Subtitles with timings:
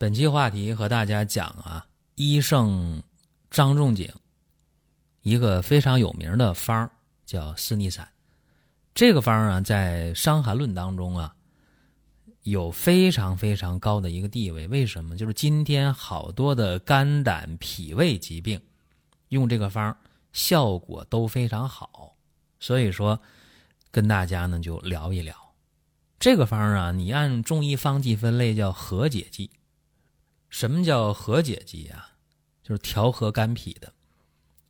[0.00, 3.02] 本期话题和大家讲啊，医圣
[3.50, 4.10] 张仲景
[5.20, 6.90] 一个非常有名的方
[7.26, 8.08] 叫四逆散。
[8.94, 11.34] 这个方啊，在《伤寒论》当中啊，
[12.44, 14.66] 有非常非常高的一个地位。
[14.68, 15.18] 为什么？
[15.18, 18.58] 就是今天好多的肝胆脾胃疾病，
[19.28, 19.94] 用这个方
[20.32, 22.16] 效果都非常好。
[22.58, 23.20] 所以说，
[23.90, 25.36] 跟大家呢就聊一聊
[26.18, 26.90] 这个方啊。
[26.90, 29.50] 你按中医方剂分类叫和解剂。
[30.50, 32.10] 什么叫和解剂啊？
[32.62, 33.92] 就是调和肝脾的，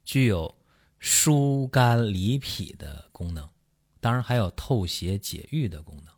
[0.05, 0.56] 具有
[0.98, 3.48] 疏肝理脾的功能，
[4.01, 6.14] 当然还有透邪解郁的功能。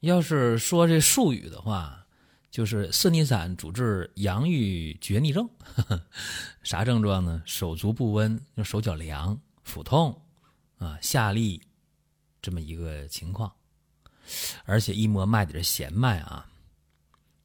[0.00, 2.06] 要是说这术语的话，
[2.50, 5.48] 就是四逆散主治阳郁厥逆症，
[6.62, 7.42] 啥症状呢？
[7.46, 10.20] 手足不温，就手脚凉、腹痛
[10.78, 11.60] 啊、下痢
[12.42, 13.52] 这么一个情况，
[14.64, 16.49] 而且一摸脉得是弦脉啊。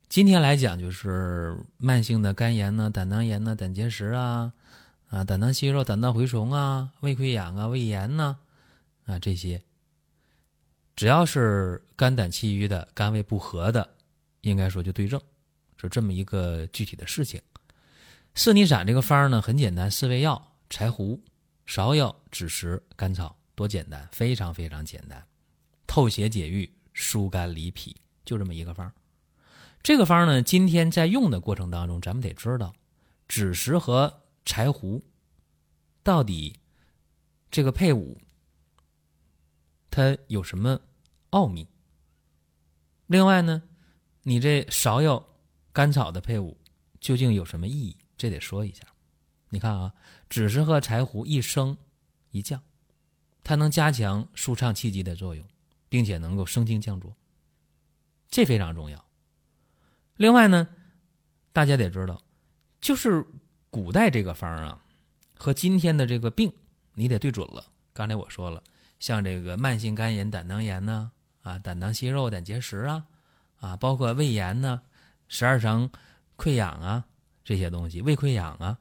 [0.07, 4.53] 今天来讲，就是慢性的肝炎呢、胆囊炎呢、胆结石啊、
[5.07, 8.37] 啊胆囊息肉、胆道蛔虫啊、胃溃疡啊、胃炎呢，
[9.05, 9.61] 啊这些，
[10.95, 13.89] 只要是肝胆气郁的、肝胃不和的，
[14.41, 15.19] 应该说就对症，
[15.75, 17.41] 是这么一个具体的事情。
[18.35, 21.19] 四逆散这个方呢，很简单，四味药：柴胡、
[21.67, 25.21] 芍药、枳实、甘草，多简单，非常非常简单，
[25.87, 28.89] 透邪解郁、疏肝理脾，就这么一个方。
[29.85, 32.73] 这个方呢，今天在用的过程当中，咱们得知道，
[33.29, 35.05] 枳实和柴胡
[36.01, 36.59] 到底
[37.51, 38.19] 这个配伍
[39.91, 40.81] 它有什么
[41.29, 41.67] 奥秘？
[43.05, 43.61] 另外呢，
[44.23, 45.23] 你这芍药、
[45.71, 46.57] 甘草的配伍
[46.99, 47.95] 究竟有什么意义？
[48.17, 48.87] 这得说一下。
[49.49, 49.93] 你看啊，
[50.31, 51.77] 枳实和柴胡一升
[52.31, 52.59] 一降，
[53.43, 55.47] 它能加强舒畅气机的作用，
[55.89, 57.15] 并且能够生津降浊，
[58.31, 59.04] 这非常重要。
[60.17, 60.67] 另外呢，
[61.51, 62.21] 大家得知道，
[62.79, 63.25] 就是
[63.69, 64.81] 古代这个方啊，
[65.37, 66.53] 和今天的这个病，
[66.93, 67.65] 你得对准了。
[67.91, 68.63] 刚才我说了，
[68.97, 71.11] 像这个慢性肝炎、胆囊炎呢，
[71.41, 73.05] 啊，胆囊息肉、胆结石啊，
[73.59, 74.81] 啊，包括胃炎呢、
[75.27, 75.89] 十二肠
[76.37, 77.03] 溃疡啊
[77.43, 78.77] 这些东西，胃溃疡啊，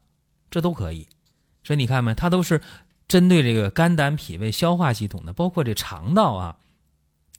[0.51, 1.09] 这都可以。
[1.65, 2.61] 所以你看没，它都是
[3.09, 6.56] 针对这个肝胆脾胃消化系统的，包括这肠道啊，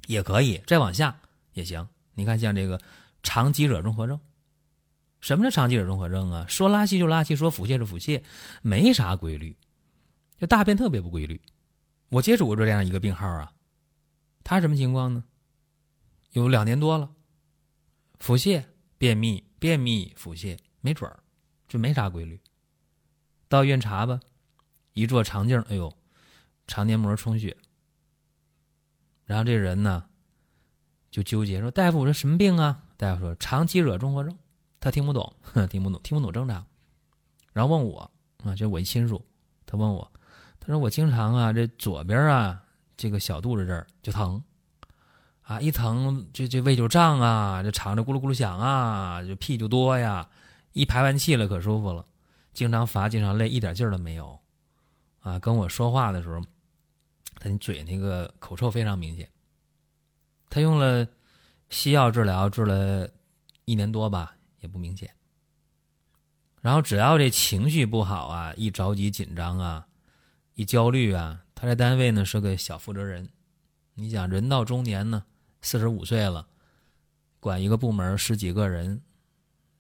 [0.08, 0.62] 也可以。
[0.68, 1.18] 再往下
[1.54, 1.88] 也行。
[2.14, 2.78] 你看像这个。
[3.26, 4.20] 肠积惹综合症，
[5.20, 6.46] 什么叫肠积惹综合症啊？
[6.48, 8.24] 说拉稀就拉稀，说腹泻就腹泻，
[8.62, 9.58] 没啥规律，
[10.38, 11.42] 就大便特别不规律。
[12.10, 13.52] 我接触过这样一个病号啊，
[14.44, 15.24] 他什么情况呢？
[16.34, 17.10] 有两年多了，
[18.20, 18.64] 腹泻、
[19.00, 21.20] 便秘、便秘、腹泻，没准儿，
[21.68, 22.40] 就没啥规律。
[23.50, 24.20] 到医院查吧，
[24.94, 25.92] 一做肠镜，哎呦，
[26.68, 27.58] 肠黏膜充血。
[29.26, 30.08] 然后这人呢，
[31.16, 34.38] 就纠结说：“大夫，我这什么病啊？”大夫说长期惹综合症，
[34.82, 35.34] 他听不懂，
[35.70, 36.66] 听不懂，听不懂正常。
[37.54, 38.12] 然后问我
[38.44, 39.26] 啊，就我一亲属，
[39.66, 40.12] 他问我，
[40.60, 42.62] 他说我经常啊，这左边啊，
[42.98, 44.44] 这个小肚子这儿就疼，
[45.44, 50.28] 啊，一疼这这胃就胀啊，这肠子咕噜咕噜响啊，就屁就多呀，
[50.74, 52.06] 一排完气了可舒服了，
[52.52, 54.38] 经常乏，经常累，一点劲儿都没有，
[55.22, 56.42] 啊，跟我说话的时候，
[57.40, 59.30] 他你嘴那个口臭非常明显，
[60.50, 61.08] 他用了。
[61.68, 63.10] 西药治疗治了
[63.66, 65.14] 一年多吧，也不明显。
[66.62, 69.88] 然后只要这情绪不好啊，一着急紧张啊，
[70.54, 73.28] 一焦虑啊，他在单位呢是个小负责人。
[73.96, 75.26] 你想人到中年呢，
[75.64, 76.48] 四十五岁了，
[77.40, 79.02] 管一个部门十几个人，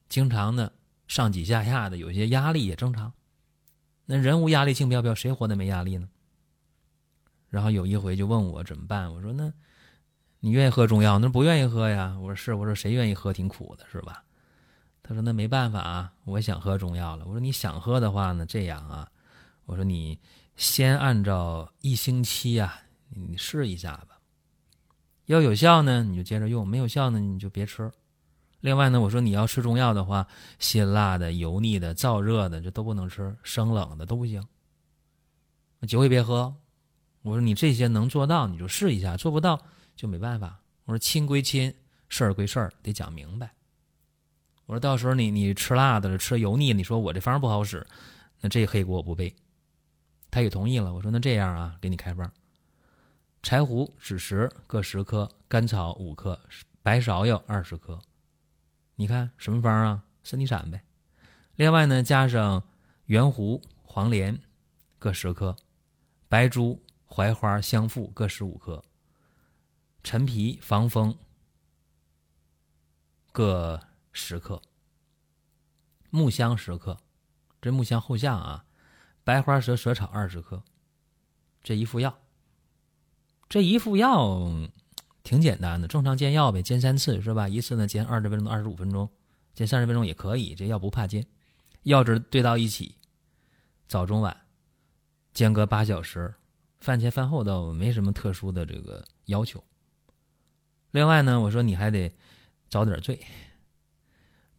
[0.09, 0.71] 经常呢
[1.07, 3.13] 上挤下下的，有些压力也正常。
[4.05, 6.09] 那人无压力轻飘飘，谁活得没压力呢？
[7.47, 9.53] 然后有一回就问我怎么办，我说那。
[10.45, 11.17] 你愿意喝中药？
[11.17, 12.15] 那不愿意喝呀。
[12.21, 13.33] 我说是，我说谁愿意喝？
[13.33, 14.23] 挺苦的，是吧？
[15.01, 17.25] 他说那没办法啊，我想喝中药了。
[17.25, 19.09] 我说你想喝的话呢，这样啊，
[19.65, 20.19] 我说你
[20.55, 24.19] 先按照一星期啊，你试一下吧。
[25.25, 27.91] 要有效呢，你就接着用；没有效呢，你就别吃。
[28.59, 30.27] 另外呢，我说你要吃中药的话，
[30.59, 34.47] 辛辣的、油腻的、燥热的，这都不能吃，生冷的都不行。
[35.87, 36.55] 酒也别喝。
[37.23, 39.59] 我说你这些能做到，你就试一下；做不到。
[39.95, 41.73] 就没办法，我说亲归亲，
[42.09, 43.53] 事儿归事儿，得讲明白。
[44.65, 47.85] 我说到时候你你吃辣的了，吃油腻，你说我这方不好使，
[48.41, 49.33] 那这黑锅我不背。
[50.29, 50.93] 他也同意了。
[50.93, 52.29] 我说那这样啊，给你开方：
[53.41, 56.39] 柴胡、枳实各十克，甘草五克，
[56.83, 57.99] 白芍药二十克。
[58.95, 60.03] 你看什么方啊？
[60.23, 60.81] 身体散呗。
[61.55, 62.61] 另外呢，加上
[63.05, 64.37] 圆胡、黄连
[64.99, 65.55] 各十克，
[66.27, 68.83] 白术、槐花、香附各十五克，
[70.05, 71.17] 陈皮、防风
[73.31, 73.81] 各。
[74.17, 74.61] 十克，
[76.09, 76.97] 木香十克，
[77.59, 78.65] 这木香后下啊，
[79.25, 80.63] 白花蛇蛇草二十克，
[81.61, 82.17] 这一副药，
[83.49, 84.47] 这一副药
[85.21, 87.49] 挺简单的，正常煎药呗，煎三次是吧？
[87.49, 89.09] 一次呢煎二十分钟到二十五分钟，
[89.53, 91.27] 煎三十分钟也可以，这药不怕煎，
[91.83, 92.95] 药汁兑到一起，
[93.89, 94.45] 早中晚
[95.33, 96.33] 间隔八小时，
[96.79, 99.61] 饭前饭后倒没什么特殊的这个要求。
[100.95, 102.09] 另外呢，我说你还得
[102.69, 103.19] 找点罪。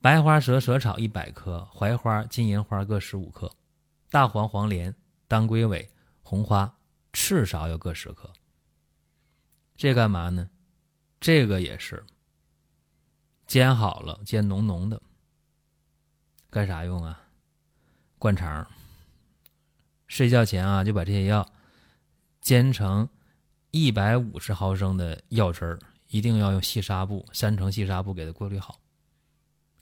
[0.03, 3.51] 白花蛇蛇草一百克，槐花、金银花各十五克，
[4.11, 4.95] 大黄、黄连、
[5.27, 5.91] 当归尾、
[6.21, 6.71] 红花、
[7.15, 8.31] 赤芍药各十克。
[9.79, 10.51] 这干嘛呢？
[11.21, 12.05] 这个也是
[13.47, 15.01] 煎好了，煎浓浓的。
[16.51, 17.19] 干啥用啊？
[18.19, 18.71] 灌肠。
[20.07, 21.51] 睡觉前啊，就把这些药
[22.43, 23.09] 煎成
[23.71, 25.79] 一百五十毫升的药汁儿，
[26.17, 28.81] 一定要用细纱布，三层细纱布给它过滤好。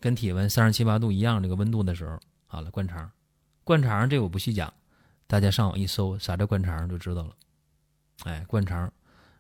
[0.01, 3.11] 跟体温三十七八度一样，这个温度的时候，好了，灌肠，
[3.63, 4.73] 灌肠这我不细讲，
[5.27, 7.37] 大家上网一搜啥叫灌肠就知道了。
[8.25, 8.93] 哎，灌肠，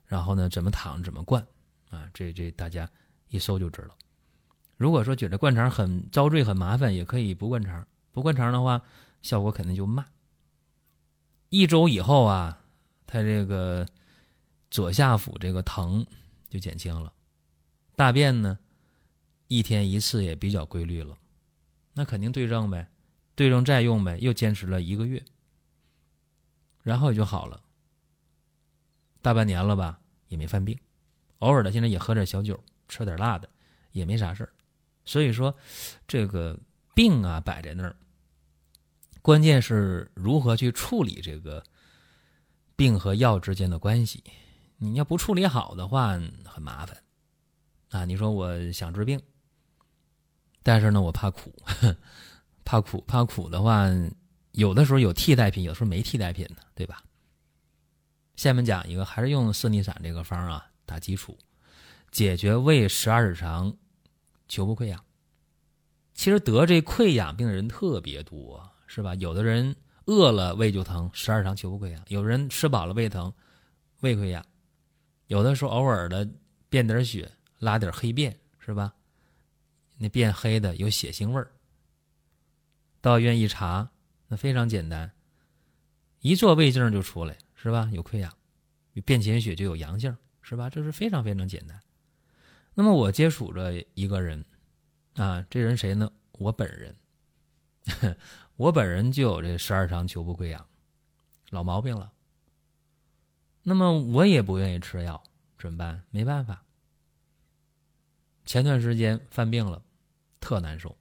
[0.06, 1.44] 然后呢，怎么躺怎么灌
[1.90, 2.08] 啊？
[2.14, 2.88] 这这大家
[3.28, 3.96] 一搜就知道。
[4.76, 7.86] 如果说觉得灌肠很遭罪很麻烦，也可以不灌肠。
[8.12, 8.80] 不灌肠的话，
[9.22, 10.04] 效果肯定就慢。
[11.50, 12.58] 一周以后啊，
[13.06, 13.86] 他这个
[14.70, 16.06] 左下腹这个疼
[16.54, 17.12] 就减轻了，
[17.96, 18.56] 大便呢。
[19.48, 21.18] 一天一次也比较规律了，
[21.92, 22.88] 那肯定对症呗，
[23.34, 25.22] 对症再用呗，又坚持了一个月，
[26.82, 27.60] 然后也就好了。
[29.20, 30.78] 大半年了吧，也没犯病，
[31.40, 32.58] 偶尔的现在也喝点小酒，
[32.88, 33.48] 吃点辣的，
[33.92, 34.52] 也没啥事儿。
[35.04, 35.54] 所以说，
[36.08, 36.58] 这个
[36.94, 37.94] 病啊摆在那儿，
[39.20, 41.62] 关键是如何去处理这个
[42.76, 44.24] 病和药之间的关系。
[44.78, 46.12] 你要不处理好的话，
[46.44, 47.02] 很麻烦
[47.90, 48.04] 啊。
[48.04, 49.20] 你说我想治病。
[50.62, 51.54] 但是呢，我怕苦，
[52.64, 53.86] 怕苦，怕苦的话，
[54.52, 57.02] 有的时候有替代品，有时候没替代品呢，对吧？
[58.36, 61.38] 下面讲一个，还是用四逆散这个方啊，打基础，
[62.10, 63.76] 解决胃十二指肠
[64.48, 65.04] 球部溃疡。
[66.14, 69.14] 其实得这溃疡病的人特别多，是吧？
[69.16, 69.76] 有的人
[70.06, 73.32] 饿了胃就疼，十二指肠球部溃疡；有人吃饱了胃疼，
[74.00, 74.42] 胃溃疡；
[75.26, 76.28] 有的时候偶尔的
[76.68, 78.94] 便点血，拉点黑便，是吧？
[79.96, 81.50] 那变黑的有血腥味儿，
[83.00, 83.90] 到医院一查，
[84.26, 85.12] 那非常简单，
[86.20, 87.88] 一做胃镜就出来，是吧？
[87.92, 88.32] 有溃疡，
[89.04, 90.68] 便潜血就有阳性，是吧？
[90.68, 91.80] 这是非常非常简单。
[92.74, 94.44] 那么我接触着一个人，
[95.14, 96.10] 啊，这人谁呢？
[96.32, 96.96] 我本人，
[98.56, 100.66] 我本人就有这十二肠球部溃疡，
[101.50, 102.12] 老毛病了。
[103.66, 105.24] 那么我也不愿意吃药，
[105.58, 106.04] 怎么办？
[106.10, 106.62] 没办法。
[108.44, 109.82] 前段时间犯病了，
[110.38, 110.94] 特难受，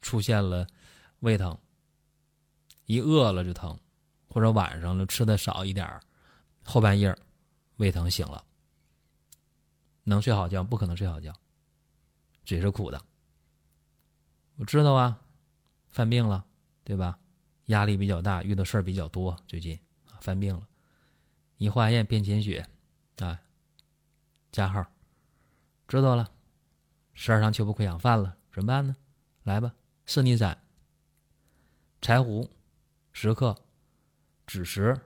[0.00, 0.66] 出现了
[1.18, 1.56] 胃疼，
[2.86, 3.78] 一饿了就疼，
[4.30, 6.00] 或者晚上了吃的少一点
[6.64, 7.14] 后半夜
[7.76, 8.42] 胃疼醒了，
[10.04, 10.64] 能睡好觉？
[10.64, 11.34] 不可能睡好觉，
[12.46, 12.98] 嘴是苦的。
[14.56, 15.20] 我知道啊，
[15.90, 16.46] 犯病了，
[16.82, 17.18] 对吧？
[17.66, 19.78] 压力比较大，遇到事儿比较多，最近
[20.22, 20.66] 犯病了，
[21.60, 22.66] 一化验便潜血，
[23.18, 23.38] 啊，
[24.50, 24.86] 加号。
[25.86, 26.30] 知道了，
[27.12, 28.96] 十二肠球部溃疡犯了，怎么办呢？
[29.42, 29.74] 来吧，
[30.06, 30.56] 四逆散：
[32.00, 32.48] 柴胡
[33.12, 33.54] 十克，
[34.46, 34.98] 枳实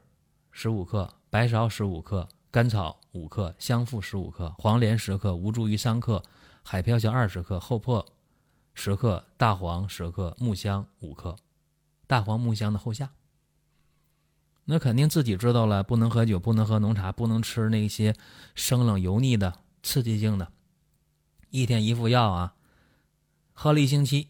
[0.53, 6.23] 十五克，白芍十五克，甘草五克，香附十五克，黄连十克，吴茱萸三克，
[6.63, 8.07] 海飘香二十克，厚朴
[8.75, 11.35] 十克，大黄十克，木香五克。
[12.07, 13.11] 大黄木香的后下。
[14.65, 18.15] 那肯定自己知道了，不能喝酒，不能喝浓茶，不能吃那些
[18.55, 20.51] 生冷油腻的、刺激性的。
[21.51, 22.55] 一天一副药啊，
[23.53, 24.29] 喝了一星期，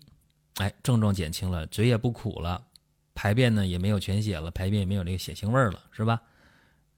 [0.57, 2.67] 哎，症状减轻了，嘴也不苦了，
[3.15, 6.21] 排便呢也没有全血了，排便也没有这个血腥味了，是吧？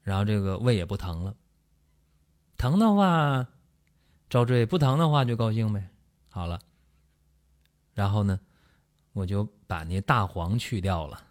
[0.01, 1.35] 然后这个胃也不疼了，
[2.57, 3.47] 疼的话
[4.29, 5.87] 遭罪，不疼的话就高兴呗。
[6.29, 6.59] 好了，
[7.93, 8.39] 然后呢，
[9.13, 11.23] 我就把那大黄去掉了，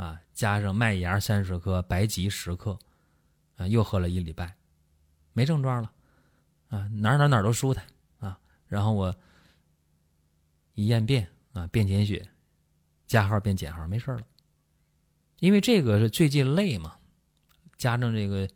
[0.00, 2.78] 啊，加上麦芽三十克，白及十克，
[3.56, 4.56] 啊，又喝了一礼拜，
[5.34, 5.92] 没症状了。
[6.68, 7.84] 啊，哪哪哪都舒坦
[8.18, 8.40] 啊。
[8.66, 9.14] 然后我
[10.72, 12.26] 一验便啊，便减血，
[13.06, 14.22] 加号变减号，没事了。
[15.38, 16.96] 因为这个是最近累嘛，
[17.76, 18.48] 加上这个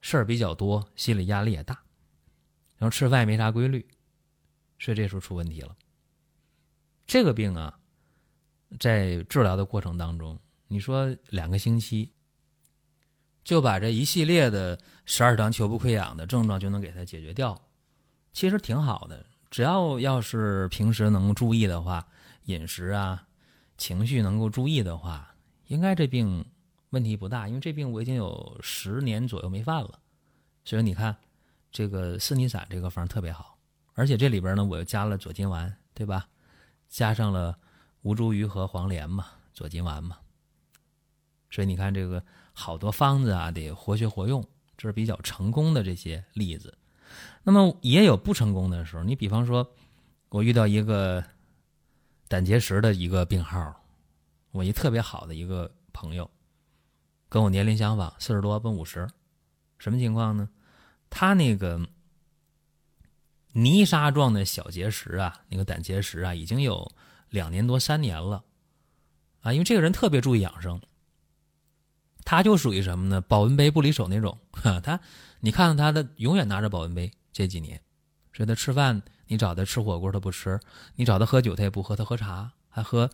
[0.00, 1.82] 事儿比较多，心理压力也大，
[2.76, 3.84] 然后吃饭也没啥规律，
[4.78, 5.76] 所以这时候出问题了。
[7.08, 7.80] 这个病啊，
[8.78, 12.12] 在治疗的过程当中，你说两个星期
[13.42, 17.60] 就把这一系列的十二指肠球部溃疡的症状就能给它解决掉，
[18.32, 19.26] 其实挺好的。
[19.50, 22.06] 只要要是平时能注意的话，
[22.46, 23.26] 饮食啊、
[23.78, 25.34] 情绪能够注意的话。
[25.68, 26.44] 应该这病
[26.90, 29.98] 问题不大，因为这病我已经有十年左右没犯了，
[30.64, 31.16] 所以你看，
[31.70, 33.58] 这个四逆散这个方特别好，
[33.94, 36.28] 而且这里边呢我又加了左金丸，对吧？
[36.88, 37.58] 加上了
[38.02, 40.18] 吴茱萸和黄连嘛，左金丸嘛，
[41.54, 42.20] 所以你看这个
[42.52, 44.44] 好多方子啊得活学活用，
[44.76, 46.76] 这是比较成功的这些例子。
[47.44, 49.72] 那么也有不成功的时候，你比方说，
[50.30, 51.22] 我遇到一个
[52.26, 53.80] 胆结石的一个病号。
[54.50, 56.28] 我一特别好的一个朋友，
[57.28, 59.08] 跟我年龄相仿，四十多奔五十，
[59.78, 60.48] 什么情况呢？
[61.10, 61.88] 他那个
[63.52, 66.90] 泥沙状的小结石啊，那个胆结石啊，已经有
[67.30, 68.44] 两年多三年了，
[69.42, 70.80] 啊，因为这个人特别注意养生，
[72.24, 73.20] 他就属于什么呢？
[73.20, 74.38] 保温杯不离手那种，
[74.82, 75.00] 他
[75.40, 77.80] 你看看他的，永远拿着保温杯，这几年，
[78.32, 80.58] 所以他吃饭，你找他吃火锅他不吃，
[80.96, 83.10] 你找他喝酒他也不喝，他喝茶还喝。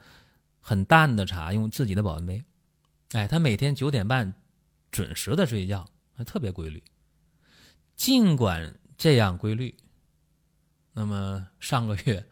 [0.63, 2.45] 很淡的茶，用自己的保温杯。
[3.13, 4.35] 哎，他每天九点半
[4.91, 6.85] 准时的睡觉，还特别规律。
[7.97, 9.75] 尽管这样规律，
[10.93, 12.29] 那么上个月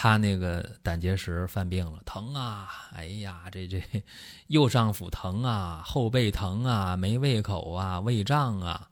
[0.00, 2.68] 他那个胆结石犯病了，疼啊！
[2.92, 3.82] 哎呀，这这
[4.46, 8.88] 右上腹疼啊，后背疼啊，没胃口啊，胃胀啊，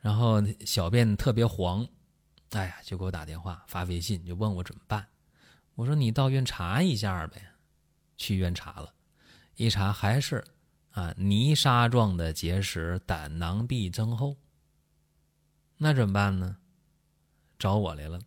[0.00, 1.84] 然后小便特别黄。
[2.50, 5.04] 哎呀，就给我打电话发微信，就问我怎么办。
[5.74, 7.42] 我说你到院查一下呗，
[8.16, 8.94] 去医院查了，
[9.56, 10.44] 一查还是
[10.92, 14.36] 啊泥沙状的结石，胆囊壁增厚。
[15.76, 16.56] 那怎么办呢？
[17.58, 18.20] 找我来了，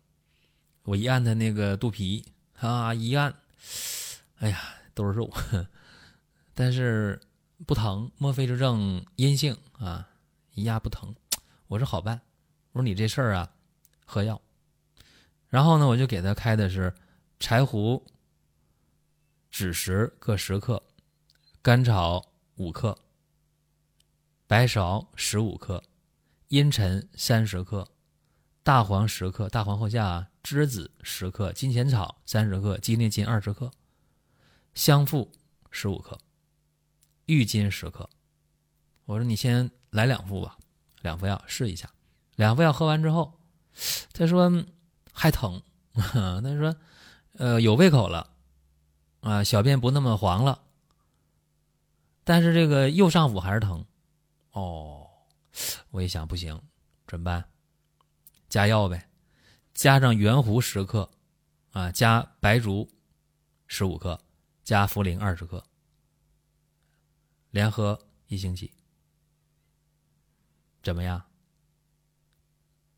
[0.86, 2.24] 我一按他那个肚皮
[2.58, 3.34] 啊，一按，
[4.38, 4.58] 哎呀
[4.94, 5.30] 都是肉，
[6.54, 7.20] 但是
[7.66, 10.08] 不疼，莫非是症阴性啊？
[10.54, 11.14] 一压不疼，
[11.66, 12.20] 我说好办，
[12.72, 13.50] 我说你这事儿啊，
[14.06, 14.40] 喝药，
[15.48, 16.94] 然后呢，我就给他开的是。
[17.38, 18.02] 柴胡、
[19.52, 20.82] 枳实各十克，
[21.60, 22.96] 甘草五克，
[24.46, 25.84] 白芍十五克，
[26.48, 27.86] 茵陈三十克，
[28.66, 33.70] 大黄十克，大黄后下栀子十克，金钱草三十克，鸡内金二十克，
[34.74, 35.30] 香附
[35.70, 36.18] 十五克，
[37.26, 38.10] 郁金十克。
[39.04, 40.58] 我说你先来两副吧，
[41.02, 41.88] 两副药试一下。
[42.34, 43.38] 两副药喝完之后，
[44.12, 44.50] 他说
[45.12, 45.62] 还疼，
[45.94, 46.74] 他说。
[47.34, 48.30] 呃，有胃口了，
[49.20, 50.60] 啊，小便不那么黄了，
[52.24, 53.86] 但是这个右上腹还是疼，
[54.50, 55.06] 哦，
[55.90, 56.60] 我一想不行，
[57.06, 57.44] 怎么办？
[58.48, 59.08] 加药呗，
[59.74, 61.10] 加上圆胡十克，
[61.72, 62.88] 啊，加白术
[63.66, 64.20] 十五克，
[64.62, 65.64] 加茯苓二十克，
[67.50, 68.72] 连喝一星期，
[70.82, 71.22] 怎么样？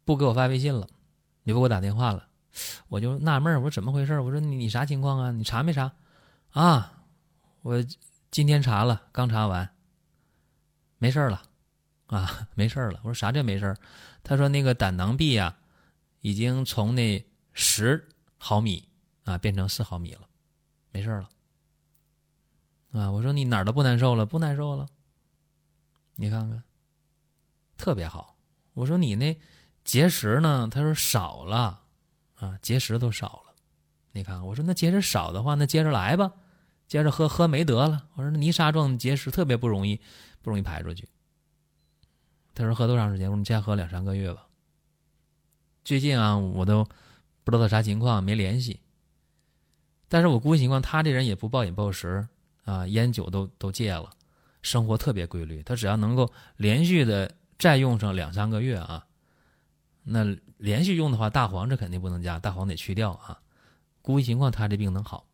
[0.04, 0.88] 不给我发微信了，
[1.42, 2.28] 你不给我打电话了。
[2.88, 4.18] 我就纳闷我说怎么回事？
[4.20, 5.30] 我说你你啥情况啊？
[5.30, 5.94] 你查没查？
[6.50, 7.04] 啊，
[7.62, 7.84] 我
[8.30, 9.74] 今天查了，刚查完，
[10.98, 11.47] 没事了，
[12.08, 13.00] 啊，没事了。
[13.02, 13.74] 我说啥叫没事
[14.22, 15.56] 他说那个胆囊壁啊，
[16.20, 18.88] 已经从那十毫米
[19.24, 20.28] 啊变成四毫米了，
[20.90, 21.28] 没事了。
[22.92, 24.26] 啊，我说你哪儿都不难受了？
[24.26, 24.88] 不难受了。
[26.16, 26.62] 你看看，
[27.76, 28.36] 特别好。
[28.74, 29.38] 我说你那
[29.84, 30.68] 结石呢？
[30.70, 31.82] 他说少了。
[32.36, 33.54] 啊，结石都少了，
[34.12, 36.32] 你看，我说那结石少的话，那接着来吧，
[36.86, 38.06] 接着喝喝没得了。
[38.14, 40.00] 我说泥沙状结石特别不容易，
[40.40, 41.08] 不容易排出去。
[42.58, 43.30] 他说喝多长时间？
[43.30, 44.48] 我说你再喝两三个月吧。
[45.84, 46.84] 最近啊，我都
[47.44, 48.80] 不知道他啥情况，没联系。
[50.08, 52.26] 但是我估计情况，他这人也不暴饮暴食
[52.64, 54.10] 啊，烟酒都都戒了，
[54.60, 55.62] 生活特别规律。
[55.62, 59.06] 他只要能够连续的再用上两三个月啊。
[60.02, 60.24] 那
[60.56, 63.40] 连续用的话，大黄这肯定不能加，大黄得去掉啊。
[64.02, 65.28] 估计情况他这病能好，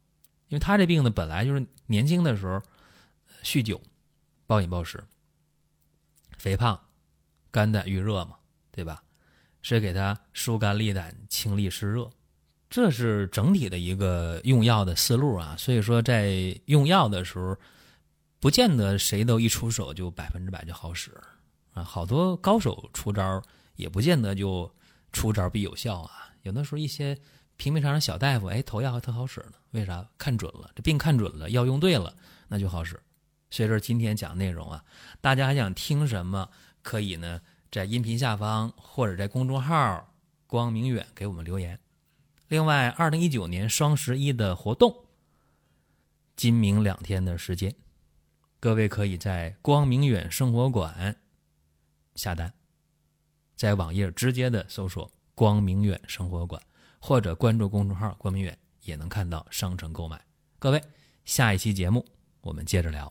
[0.49, 2.61] 因为他这病呢本来就是年轻的时候
[3.43, 3.81] 酗酒、
[4.47, 5.03] 暴饮暴食、
[6.37, 6.79] 肥胖、
[7.55, 8.35] 肝胆郁热嘛，
[8.73, 9.01] 对吧？
[9.63, 12.11] 是给他疏肝利胆、清利湿热，
[12.69, 15.55] 这是整体的一个用药的思路啊。
[15.57, 17.57] 所以说在用药的时候，
[18.41, 21.13] 不见得谁都一出手就百分之百就好使
[21.73, 21.85] 啊。
[21.85, 23.41] 好多高手出招。
[23.77, 24.73] 也不见得就
[25.11, 26.31] 出招必有效啊。
[26.43, 27.13] 有的时候一些
[27.57, 29.55] 平平常常小大夫，哎，头药还特好使呢。
[29.73, 30.07] 为啥？
[30.17, 32.15] 看准了，这病看准了，药用对了，
[32.47, 33.03] 那就好使。
[33.51, 34.85] 所以说今天讲内容啊，
[35.21, 36.49] 大家还想听什么？
[36.85, 37.41] 可以呢，
[37.73, 40.15] 在音频下方或者在公众号
[40.47, 41.81] “光明远”给我们留言。
[42.47, 45.07] 另外，二零一九年双十一的活动，
[46.37, 47.75] 今明两天的时间，
[48.61, 51.17] 各位可以在光明远生活馆
[52.15, 52.53] 下单，
[53.57, 56.63] 在网页直接的搜索“光明远生活馆”
[57.01, 60.23] 或者关注公众号“光明远”，也能看到商城购买。
[60.59, 60.81] 各位，
[61.25, 62.07] 下一期节目
[62.43, 63.11] 我们接着聊。